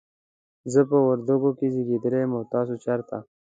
[0.73, 3.17] زه په وردګو کې زیږیدلی یم، او تاسو چیرته؟